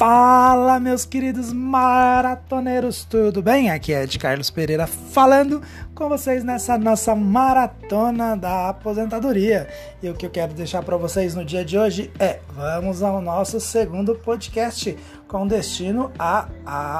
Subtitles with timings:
[0.00, 3.70] Fala, meus queridos maratoneiros, tudo bem?
[3.70, 5.60] Aqui é de Carlos Pereira falando
[5.94, 9.68] com vocês nessa nossa maratona da aposentadoria.
[10.02, 13.20] E o que eu quero deixar para vocês no dia de hoje é: vamos ao
[13.20, 14.96] nosso segundo podcast
[15.28, 16.48] com destino à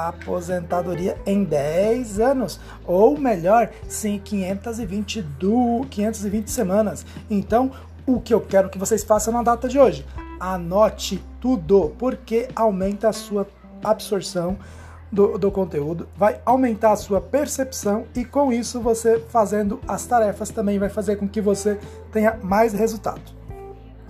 [0.09, 7.03] aposentadoria em 10 anos, ou melhor, sim, 520, do, 520 semanas.
[7.31, 7.71] Então,
[8.05, 10.05] o que eu quero que vocês façam na data de hoje?
[10.41, 13.45] Anote tudo, porque aumenta a sua
[13.83, 14.57] absorção
[15.11, 20.49] do, do, conteúdo, vai aumentar a sua percepção e com isso você fazendo as tarefas
[20.49, 21.77] também vai fazer com que você
[22.11, 23.21] tenha mais resultado,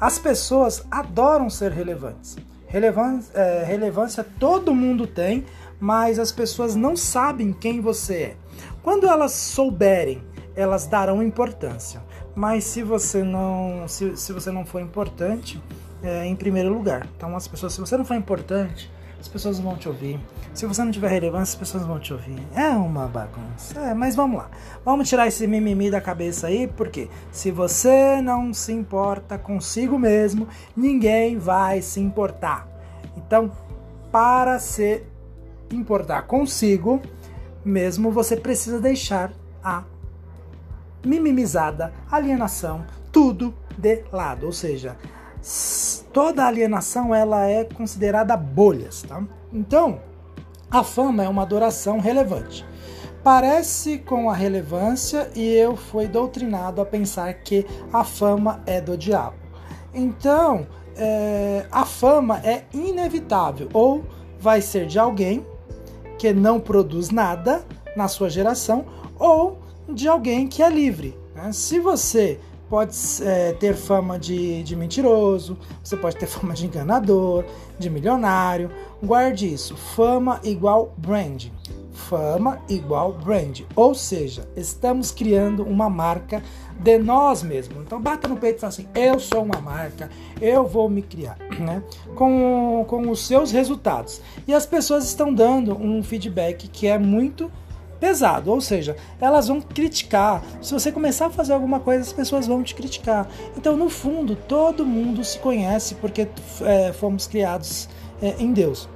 [0.00, 2.36] As pessoas adoram ser relevantes.
[2.66, 5.44] Relevância, é, relevância todo mundo tem,
[5.78, 8.36] mas as pessoas não sabem quem você é.
[8.82, 10.22] Quando elas souberem,
[10.56, 12.02] elas darão importância.
[12.34, 15.62] Mas se você não, se, se você não for importante,
[16.02, 17.06] é, em primeiro lugar.
[17.16, 18.90] Então, as pessoas, se você não for importante,
[19.22, 20.18] as pessoas vão te ouvir.
[20.52, 22.44] Se você não tiver relevância, as pessoas vão te ouvir.
[22.56, 23.78] É uma bagunça.
[23.78, 24.50] É, mas vamos lá.
[24.84, 30.48] Vamos tirar esse mimimi da cabeça aí, porque se você não se importa consigo mesmo,
[30.76, 32.66] ninguém vai se importar.
[33.16, 33.52] Então,
[34.10, 35.04] para se
[35.70, 37.00] importar consigo
[37.64, 39.84] mesmo, você precisa deixar a
[41.06, 44.46] mimimizada, alienação, tudo de lado.
[44.46, 44.96] Ou seja,
[46.12, 49.22] toda alienação ela é considerada bolhas, tá?
[49.52, 50.00] Então,
[50.70, 52.64] a fama é uma adoração relevante.
[53.22, 58.96] Parece com a relevância e eu fui doutrinado a pensar que a fama é do
[58.96, 59.36] diabo.
[59.94, 60.66] Então,
[60.96, 64.04] é, a fama é inevitável ou
[64.40, 65.46] vai ser de alguém
[66.18, 67.64] que não produz nada
[67.96, 68.84] na sua geração
[69.18, 69.58] ou
[69.88, 71.16] de alguém que é livre.
[71.34, 71.52] Né?
[71.52, 72.40] Se você
[72.72, 77.44] pode é, ter fama de, de mentiroso, você pode ter fama de enganador,
[77.78, 78.70] de milionário.
[79.02, 81.48] Guarde isso: fama igual brand.
[81.92, 83.60] Fama igual brand.
[83.76, 86.42] Ou seja, estamos criando uma marca
[86.80, 87.76] de nós mesmos.
[87.82, 90.08] Então bata no peito e fala assim: eu sou uma marca,
[90.40, 91.82] eu vou me criar, né?
[92.14, 94.22] Com, com os seus resultados.
[94.48, 97.52] E as pessoas estão dando um feedback que é muito
[98.02, 100.42] pesado, ou seja, elas vão criticar.
[100.60, 103.28] Se você começar a fazer alguma coisa, as pessoas vão te criticar.
[103.56, 106.26] Então, no fundo, todo mundo se conhece porque
[106.62, 107.88] é, fomos criados
[108.20, 108.88] é, em Deus.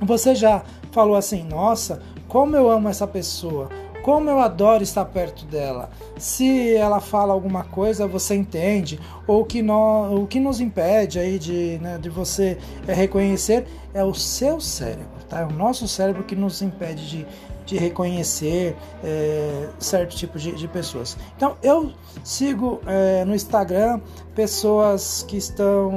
[0.00, 3.68] Você já falou assim: nossa, como eu amo essa pessoa,
[4.02, 5.90] como eu adoro estar perto dela.
[6.16, 11.38] Se ela fala alguma coisa, você entende, ou que nós, o que nos impede aí
[11.38, 15.40] de, né, de você é, reconhecer é o seu cérebro, tá?
[15.40, 17.26] É o nosso cérebro que nos impede de
[17.68, 18.74] de reconhecer
[19.04, 21.18] é, certo tipo de, de, pessoas.
[21.36, 21.92] Então eu
[22.24, 24.00] sigo é, no Instagram
[24.34, 25.92] pessoas que estão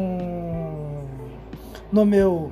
[1.89, 2.51] no meu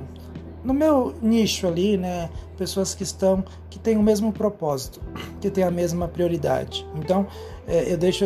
[0.64, 2.30] no meu nicho ali, né?
[2.56, 5.02] Pessoas que estão que têm o mesmo propósito,
[5.38, 6.86] que têm a mesma prioridade.
[6.96, 7.26] Então
[7.68, 8.24] é, eu deixo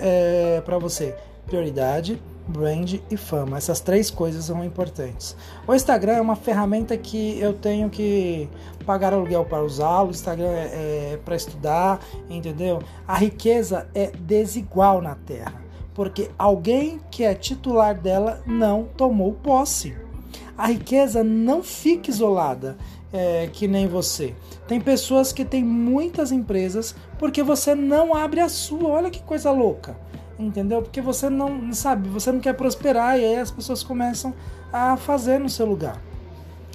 [0.00, 1.14] é, para você
[1.46, 3.56] prioridade brand e fama.
[3.56, 5.36] Essas três coisas são importantes.
[5.66, 8.48] O Instagram é uma ferramenta que eu tenho que
[8.84, 10.08] pagar aluguel para usá-lo.
[10.08, 12.82] O Instagram é, é para estudar, entendeu?
[13.06, 15.54] A riqueza é desigual na Terra,
[15.94, 19.96] porque alguém que é titular dela não tomou posse.
[20.56, 22.76] A riqueza não fica isolada.
[23.14, 24.34] É, que nem você.
[24.66, 28.88] Tem pessoas que têm muitas empresas porque você não abre a sua.
[28.88, 29.94] Olha que coisa louca
[30.46, 30.82] entendeu?
[30.82, 34.34] Porque você não sabe, você não quer prosperar e aí as pessoas começam
[34.72, 36.00] a fazer no seu lugar.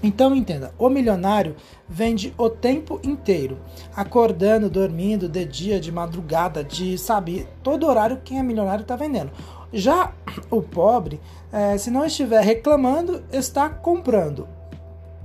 [0.04, 1.56] Então entenda, o milionário
[1.90, 3.58] vende o tempo inteiro,
[3.96, 9.32] acordando, dormindo, de dia, de madrugada, de sabe, todo horário quem é milionário está vendendo.
[9.74, 10.14] Já
[10.52, 11.20] o pobre,
[11.52, 14.48] é, se não estiver reclamando, está comprando.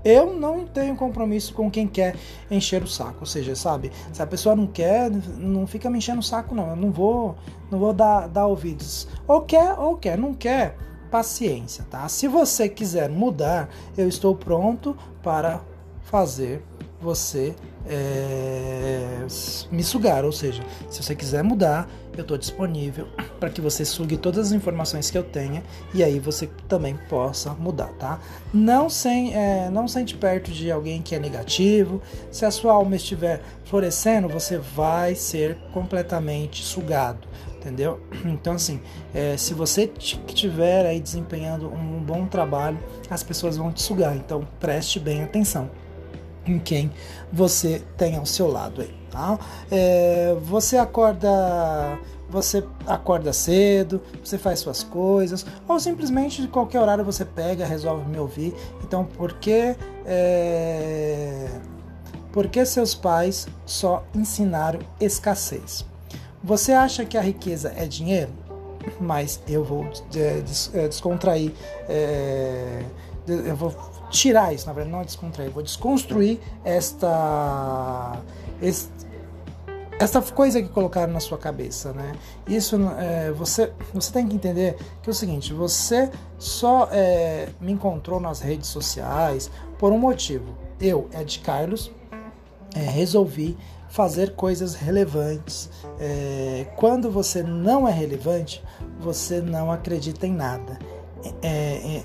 [0.04, 2.16] Eu não tenho compromisso com quem quer
[2.50, 3.18] encher o saco.
[3.20, 6.70] Ou seja, sabe, se a pessoa não quer, não fica me enchendo o saco, não.
[6.70, 7.36] Eu não vou,
[7.70, 9.06] não vou dar, dar ouvidos.
[9.26, 10.76] Ou quer, ou quer, não quer,
[11.10, 12.08] paciência, tá?
[12.08, 15.60] Se você quiser mudar, eu estou pronto para
[16.02, 16.64] fazer
[17.02, 17.54] você
[17.86, 19.26] é,
[19.70, 20.24] me sugar.
[20.24, 23.08] Ou seja, se você quiser mudar, eu estou disponível
[23.40, 25.62] para que você sugue todas as informações que eu tenha
[25.92, 28.20] e aí você também possa mudar, tá?
[28.52, 32.00] Não, sem, é, não sente perto de alguém que é negativo.
[32.30, 38.00] Se a sua alma estiver florescendo, você vai ser completamente sugado entendeu?
[38.24, 38.80] Então, assim,
[39.14, 39.88] é, se você
[40.26, 42.78] estiver aí desempenhando um bom trabalho,
[43.08, 44.16] as pessoas vão te sugar.
[44.16, 45.70] Então, preste bem atenção
[46.46, 46.90] em quem
[47.32, 49.38] você tem ao seu lado aí, tá?
[49.70, 51.30] É, você acorda
[52.32, 58.08] você acorda cedo, você faz suas coisas, ou simplesmente de qualquer horário você pega, resolve
[58.08, 58.54] me ouvir.
[58.82, 61.46] Então, por que, é,
[62.32, 65.84] por que seus pais só ensinaram escassez?
[66.42, 68.32] Você acha que a riqueza é dinheiro?
[68.98, 69.86] Mas eu vou
[70.16, 70.42] é,
[70.74, 71.52] é, descontrair,
[71.86, 72.82] é,
[73.28, 73.70] eu vou
[74.12, 78.20] tirar isso, na verdade, não é descontrair, vou desconstruir esta,
[79.98, 82.12] esta coisa que colocaram na sua cabeça, né?
[82.46, 87.72] Isso é, você você tem que entender que é o seguinte, você só é, me
[87.72, 90.54] encontrou nas redes sociais por um motivo.
[90.78, 91.90] Eu, Ed Carlos,
[92.74, 93.56] é, resolvi
[93.88, 95.70] fazer coisas relevantes.
[95.98, 98.62] É, quando você não é relevante,
[98.98, 100.78] você não acredita em nada.
[101.42, 102.04] É, é,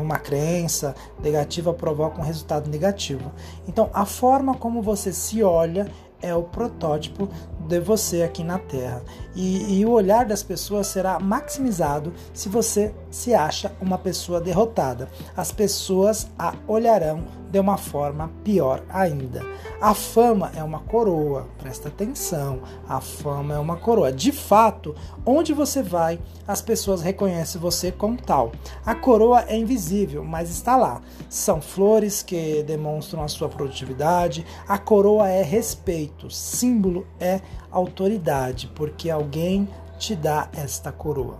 [0.00, 3.32] uma crença negativa provoca um resultado negativo.
[3.66, 5.90] Então, a forma como você se olha
[6.20, 7.28] é o protótipo
[7.68, 9.02] de você aqui na Terra.
[9.36, 15.08] E, e, o olhar das pessoas será maximizado se você se acha uma pessoa derrotada.
[15.36, 19.42] As pessoas a olharão de uma forma pior ainda.
[19.80, 22.60] A fama é uma coroa, presta atenção.
[22.88, 24.12] A fama é uma coroa.
[24.12, 24.94] De fato,
[25.24, 28.52] onde você vai, as pessoas reconhecem você como tal.
[28.84, 31.00] A coroa é invisível, mas está lá.
[31.28, 34.44] São flores que demonstram a sua produtividade.
[34.66, 37.40] A coroa é respeito, símbolo é
[37.70, 39.68] autoridade, porque alguém
[39.98, 41.38] te dá esta coroa.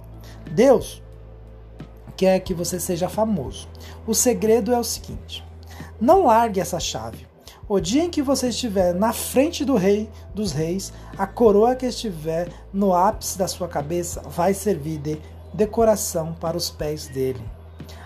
[0.51, 1.03] Deus
[2.17, 3.69] quer que você seja famoso.
[4.07, 5.45] O segredo é o seguinte:
[6.01, 7.27] não largue essa chave.
[7.69, 11.85] O dia em que você estiver na frente do rei dos reis, a coroa que
[11.85, 15.21] estiver no ápice da sua cabeça vai servir de
[15.53, 17.43] decoração para os pés dele.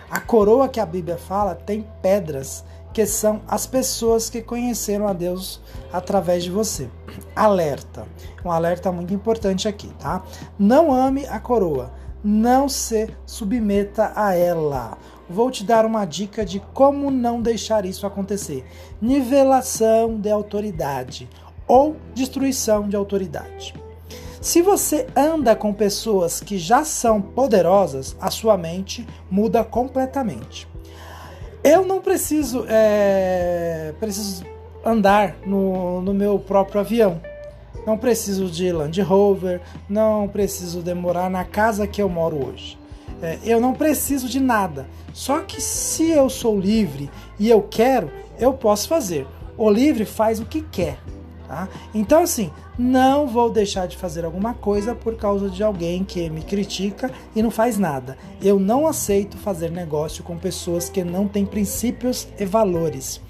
[0.09, 2.63] A coroa que a Bíblia fala tem pedras
[2.93, 5.61] que são as pessoas que conheceram a Deus
[5.91, 6.89] através de você.
[7.35, 8.05] Alerta.
[8.43, 10.23] Um alerta muito importante aqui, tá?
[10.57, 11.91] Não ame a coroa,
[12.23, 14.97] não se submeta a ela
[15.29, 18.65] vou te dar uma dica de como não deixar isso acontecer:
[19.01, 21.29] nivelação de autoridade
[21.67, 23.73] ou destruição de autoridade.
[24.41, 30.67] Se você anda com pessoas que já são poderosas, a sua mente muda completamente.
[31.63, 34.43] Eu não preciso, é, preciso
[34.83, 37.21] andar no, no meu próprio avião.
[37.85, 42.77] Não preciso de Land Rover, não preciso demorar na casa que eu moro hoje.
[43.21, 44.87] É, eu não preciso de nada.
[45.13, 47.09] Só que se eu sou livre
[47.39, 49.27] e eu quero, eu posso fazer.
[49.57, 50.97] O livre faz o que quer.
[51.47, 51.67] Tá?
[51.93, 56.41] Então, assim, não vou deixar de fazer alguma coisa por causa de alguém que me
[56.41, 58.17] critica e não faz nada.
[58.41, 63.21] Eu não aceito fazer negócio com pessoas que não têm princípios e valores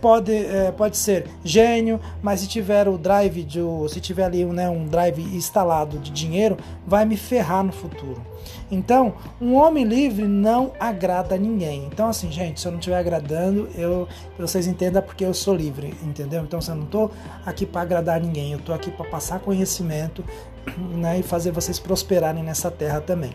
[0.00, 4.68] pode, é, pode ser gênio, mas se tiver o drive de, se tiver ali né,
[4.68, 6.56] um drive instalado de dinheiro,
[6.86, 8.20] vai me ferrar no futuro.
[8.70, 11.86] Então, um homem livre não agrada ninguém.
[11.86, 14.06] Então, assim, gente, se eu não estiver agradando, eu,
[14.38, 16.42] vocês entendam porque eu sou livre, entendeu?
[16.42, 17.10] Então, assim, eu não estou
[17.44, 20.24] aqui para agradar ninguém, eu estou aqui para passar conhecimento
[20.94, 23.32] né, e fazer vocês prosperarem nessa terra também.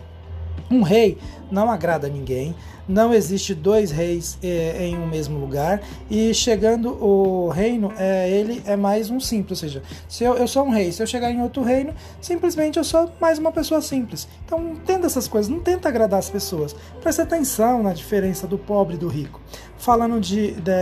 [0.70, 1.18] Um rei
[1.50, 2.54] não agrada ninguém,
[2.88, 8.62] não existe dois reis é, em um mesmo lugar e chegando o reino, é, ele
[8.64, 11.30] é mais um simples, ou seja, se eu, eu sou um rei, se eu chegar
[11.30, 14.28] em outro reino, simplesmente eu sou mais uma pessoa simples.
[14.44, 16.74] Então entenda essas coisas, não tenta agradar as pessoas.
[17.00, 19.40] Preste atenção na diferença do pobre e do rico.
[19.78, 20.72] Falando de, de,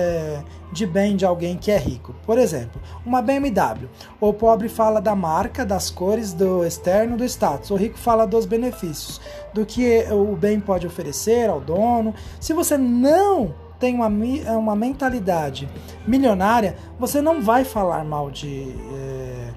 [0.72, 2.14] de bem de alguém que é rico.
[2.24, 3.88] Por exemplo, uma BMW.
[4.20, 7.70] O pobre fala da marca, das cores, do externo, do status.
[7.70, 9.20] O rico fala dos benefícios,
[9.52, 11.93] do que o bem pode oferecer ao dono.
[12.40, 14.08] Se você não tem uma,
[14.56, 15.68] uma mentalidade
[16.06, 18.74] milionária, você não vai falar mal de.
[18.94, 19.50] É...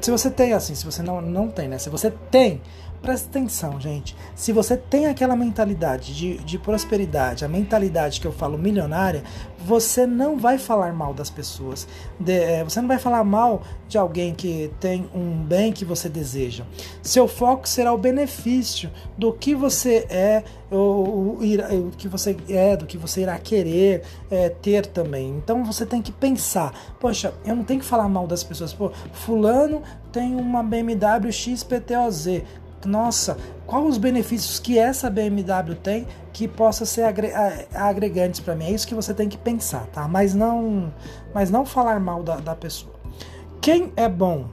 [0.00, 1.78] Se você tem assim, se você não, não tem, né?
[1.78, 2.60] Se você tem,
[3.00, 4.16] presta atenção, gente.
[4.34, 9.22] Se você tem aquela mentalidade de, de prosperidade, a mentalidade que eu falo milionária,
[9.64, 11.86] você não vai falar mal das pessoas.
[12.18, 16.08] De, é, você não vai falar mal de alguém que tem um bem que você
[16.08, 16.64] deseja.
[17.02, 21.38] Seu foco será o benefício do que você é, o,
[21.96, 25.28] que você é, do que você irá querer é, ter também.
[25.30, 28.72] Então você tem que pensar, poxa, eu não tenho que falar mal das pessoas.
[28.72, 32.42] Pô, fulano tem uma BMW XPTOZ
[32.84, 37.04] nossa, qual os benefícios que essa BMW tem que possa ser
[37.74, 38.64] agregantes para mim?
[38.66, 40.08] É isso que você tem que pensar, tá?
[40.08, 40.92] Mas não,
[41.34, 42.94] mas não falar mal da, da pessoa.
[43.60, 44.46] Quem é bom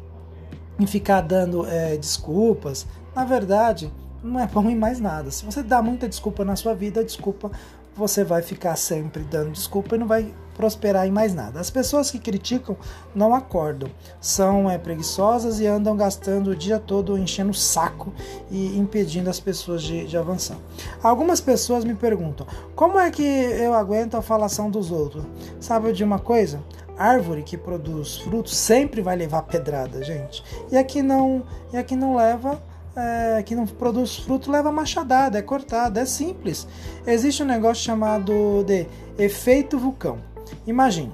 [0.79, 3.91] em ficar dando é, desculpas, na verdade,
[4.21, 5.31] não é bom em mais nada.
[5.31, 7.51] Se você dá muita desculpa na sua vida, desculpa
[7.95, 11.59] você vai ficar sempre dando desculpa e não vai prosperar em mais nada.
[11.59, 12.75] As pessoas que criticam
[13.15, 18.11] não acordam, são é, preguiçosas e andam gastando o dia todo enchendo o saco
[18.49, 20.57] e impedindo as pessoas de, de avançar.
[21.01, 22.45] Algumas pessoas me perguntam:
[22.75, 25.23] como é que eu aguento a falação dos outros?
[25.59, 26.59] Sabe de uma coisa?
[26.97, 30.43] árvore que produz frutos sempre vai levar pedrada, gente.
[30.71, 32.59] E aqui não, e aqui não leva
[32.97, 36.67] é, que não produz fruto leva machadada, é cortada, é simples.
[37.05, 38.87] Existe um negócio chamado de
[39.17, 40.17] efeito vulcão.
[40.65, 41.11] Imagine,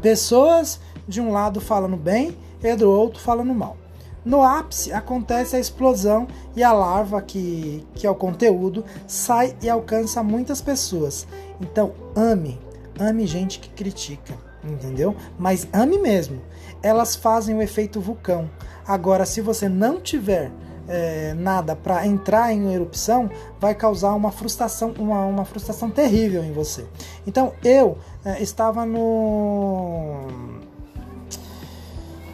[0.00, 3.76] pessoas de um lado falando bem e do outro falando mal.
[4.24, 6.26] No ápice acontece a explosão
[6.56, 11.26] e a larva, que, que é o conteúdo, sai e alcança muitas pessoas.
[11.60, 12.58] Então, ame,
[12.98, 14.32] ame gente que critica,
[14.64, 15.14] entendeu?
[15.38, 16.40] Mas ame mesmo.
[16.82, 18.50] Elas fazem o efeito vulcão.
[18.86, 20.50] Agora, se você não tiver
[20.88, 26.52] é, nada para entrar em erupção, vai causar uma frustração, uma, uma frustração terrível em
[26.52, 26.84] você.
[27.26, 30.26] Então eu é, estava no.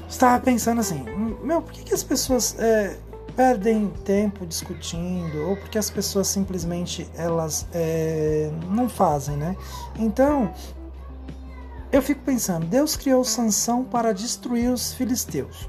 [0.09, 1.05] Estava pensando assim,
[1.43, 2.97] meu, por que, que as pessoas é,
[3.37, 9.57] perdem tempo discutindo ou porque as pessoas simplesmente elas é, não fazem, né?
[9.99, 10.53] Então
[11.93, 15.69] eu fico pensando, Deus criou Sansão para destruir os filisteus.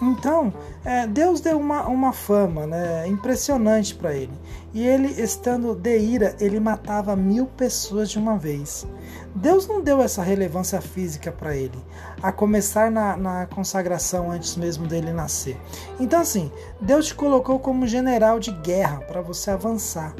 [0.00, 0.52] Então,
[0.84, 4.32] é, Deus deu uma, uma fama né, impressionante para ele.
[4.74, 8.86] E ele, estando de ira, ele matava mil pessoas de uma vez.
[9.34, 11.78] Deus não deu essa relevância física para ele,
[12.22, 15.58] a começar na, na consagração antes mesmo dele nascer.
[15.98, 20.14] Então, assim, Deus te colocou como general de guerra para você avançar.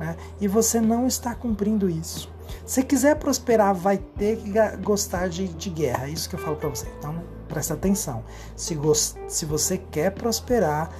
[0.00, 0.16] Né?
[0.40, 2.32] E você não está cumprindo isso.
[2.64, 6.06] Se quiser prosperar, vai ter que gostar de, de guerra.
[6.06, 6.86] É isso que eu falo para você.
[6.98, 8.22] Então, presta atenção.
[8.54, 8.78] Se,
[9.26, 10.90] se você quer prosperar,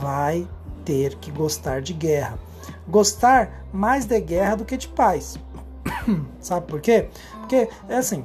[0.00, 0.48] vai
[0.84, 2.38] ter que gostar de guerra.
[2.88, 5.38] Gostar mais de guerra do que de paz.
[6.40, 7.08] Sabe por quê?
[7.40, 8.24] Porque é assim.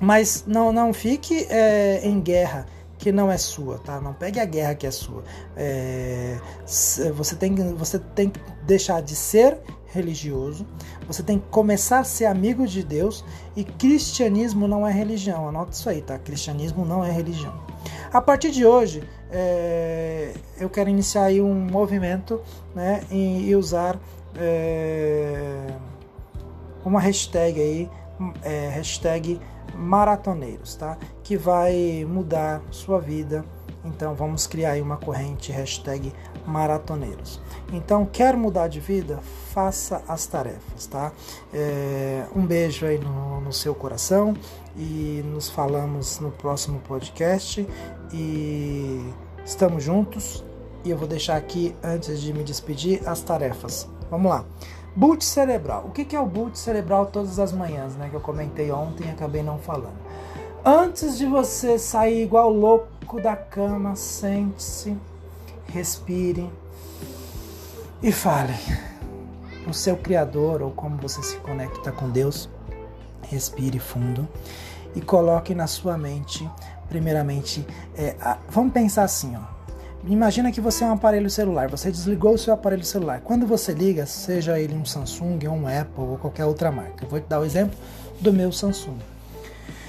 [0.00, 2.66] Mas não, não fique é, em guerra
[3.00, 4.00] que não é sua, tá?
[4.00, 5.24] Não pegue a guerra que é sua.
[5.56, 6.38] É,
[7.14, 9.58] você, tem, você tem que deixar de ser
[9.92, 10.66] religioso,
[11.06, 13.24] você tem que começar a ser amigo de Deus
[13.56, 15.48] e cristianismo não é religião.
[15.48, 16.18] Anota isso aí, tá?
[16.18, 17.54] Cristianismo não é religião.
[18.12, 22.40] A partir de hoje, é, eu quero iniciar aí um movimento
[22.74, 23.98] né, e, usar
[24.36, 25.66] é,
[26.84, 27.90] uma hashtag aí,
[28.42, 29.40] é, hashtag
[29.74, 30.98] maratoneiros, tá?
[31.22, 33.44] Que vai mudar sua vida.
[33.84, 36.12] Então vamos criar aí uma corrente hashtag
[36.46, 37.40] maratoneiros.
[37.72, 39.20] Então, quer mudar de vida?
[39.52, 41.12] Faça as tarefas, tá?
[41.52, 44.34] É, um beijo aí no, no seu coração
[44.76, 47.66] e nos falamos no próximo podcast.
[48.12, 49.12] E
[49.44, 50.44] estamos juntos.
[50.84, 53.88] E eu vou deixar aqui, antes de me despedir, as tarefas.
[54.10, 54.44] Vamos lá.
[54.96, 55.84] Boot cerebral.
[55.86, 58.08] O que é o boot cerebral todas as manhãs, né?
[58.08, 59.98] Que eu comentei ontem e acabei não falando.
[60.64, 64.96] Antes de você sair igual louco da cama, sente-se,
[65.72, 66.50] respire
[68.02, 68.54] e fale.
[69.68, 72.48] O seu Criador ou como você se conecta com Deus.
[73.22, 74.28] Respire fundo
[74.94, 76.48] e coloque na sua mente,
[76.88, 79.60] primeiramente, é, a, vamos pensar assim, ó
[80.06, 83.20] Imagina que você é um aparelho celular, você desligou o seu aparelho celular.
[83.20, 87.04] Quando você liga, seja ele um Samsung, um Apple ou qualquer outra marca.
[87.04, 87.78] Eu vou te dar o exemplo
[88.18, 88.96] do meu Samsung.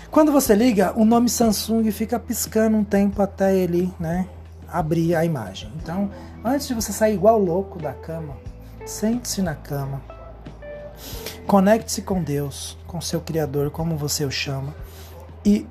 [0.09, 4.27] Quando você liga, o nome Samsung fica piscando um tempo até ele né,
[4.71, 5.71] abrir a imagem.
[5.81, 6.09] Então,
[6.43, 8.35] antes de você sair igual louco da cama,
[8.85, 10.01] sente-se na cama,
[11.45, 14.73] conecte-se com Deus, com seu Criador, como você o chama,
[15.45, 15.67] e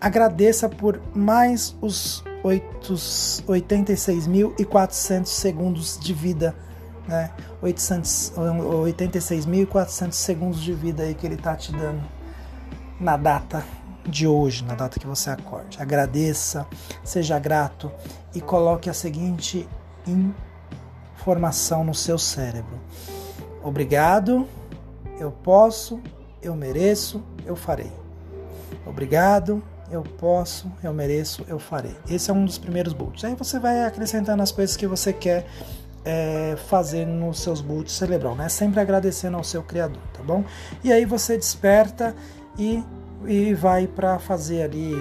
[0.00, 6.54] agradeça por mais os 86.400 segundos de vida,
[7.06, 7.30] né?
[7.62, 12.02] 86.400 segundos de vida aí que ele tá te dando
[12.98, 13.62] na data
[14.06, 15.80] de hoje, na data que você acorde.
[15.80, 16.66] Agradeça,
[17.04, 17.90] seja grato
[18.34, 19.68] e coloque a seguinte
[21.16, 22.78] informação no seu cérebro.
[23.62, 24.46] Obrigado,
[25.18, 26.00] eu posso,
[26.42, 27.92] eu mereço, eu farei.
[28.86, 31.96] Obrigado, eu posso, eu mereço, eu farei.
[32.08, 33.24] Esse é um dos primeiros bullets.
[33.24, 35.46] Aí você vai acrescentando as coisas que você quer
[36.04, 38.48] é, fazer nos seus bullets cerebral, né?
[38.48, 40.44] Sempre agradecendo ao seu criador, tá bom?
[40.82, 42.14] E aí você desperta
[42.58, 42.82] e,
[43.26, 44.94] e vai para fazer ali,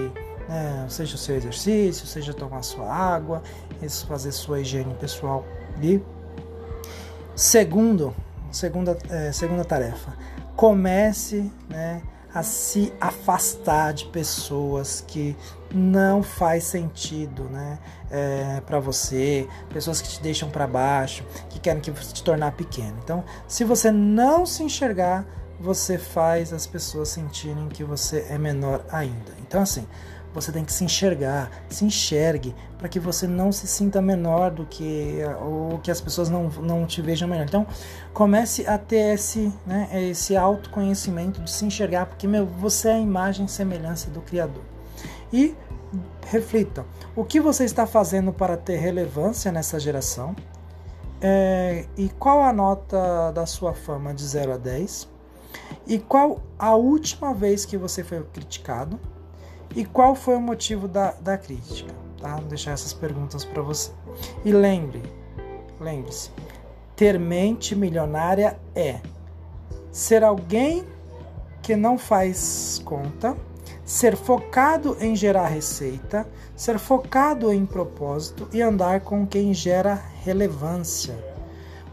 [0.48, 3.42] né, seja o seu exercício, seja tomar sua água,
[4.08, 5.46] fazer sua higiene pessoal.
[5.82, 6.02] E
[7.36, 8.14] segundo,
[8.52, 10.14] segunda, é, segunda tarefa,
[10.56, 12.02] comece, né?
[12.34, 15.36] a se afastar de pessoas que
[15.74, 21.82] não faz sentido, né, é, para você, pessoas que te deixam para baixo, que querem
[21.82, 22.96] que você te tornar pequeno.
[23.04, 25.26] Então, se você não se enxergar,
[25.60, 29.34] você faz as pessoas sentirem que você é menor ainda.
[29.42, 29.86] Então, assim,
[30.34, 34.66] você tem que se enxergar, se enxergue, para que você não se sinta menor do
[34.66, 37.46] que ou que as pessoas não, não te vejam melhor.
[37.46, 37.66] Então,
[38.14, 43.00] comece a ter esse, né, esse autoconhecimento de se enxergar, porque meu, você é a
[43.00, 44.64] imagem e semelhança do Criador.
[45.34, 45.56] E
[46.28, 46.86] reflita:
[47.16, 50.36] o que você está fazendo para ter relevância nessa geração?
[51.22, 55.19] É, e qual a nota da sua fama de 0 a 10?
[55.88, 59.00] E qual a última vez que você foi criticado?
[59.76, 61.94] E qual foi o motivo da, da crítica?
[62.20, 62.36] Tá?
[62.36, 63.92] Vou deixar essas perguntas para você.
[64.44, 65.02] E lembre,
[65.80, 66.32] lembre-se,
[66.96, 69.00] ter mente milionária é
[69.92, 70.86] ser alguém
[71.62, 73.36] que não faz conta,
[73.86, 81.29] ser focado em gerar receita, ser focado em propósito e andar com quem gera relevância.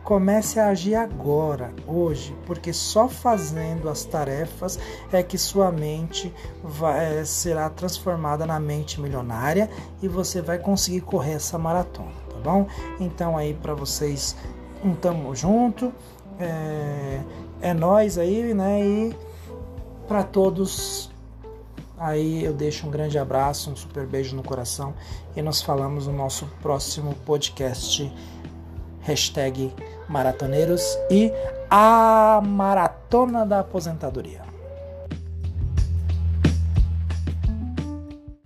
[0.06, 4.78] Comece a agir agora, hoje, porque só fazendo as tarefas
[5.10, 6.32] é que sua mente
[6.62, 9.68] vai, é, será transformada na mente milionária
[10.00, 12.68] e você vai conseguir correr essa maratona, tá bom?
[13.00, 14.36] Então aí para vocês,
[14.84, 15.92] um tamo junto,
[16.38, 17.20] é,
[17.60, 18.86] é nós aí, né?
[18.86, 19.16] E
[20.06, 21.10] para todos
[21.98, 24.94] Aí eu deixo um grande abraço, um super beijo no coração
[25.34, 28.12] e nos falamos no nosso próximo podcast.
[29.00, 29.72] Hashtag
[30.08, 31.32] maratoneiros e
[31.70, 34.45] a maratona da aposentadoria.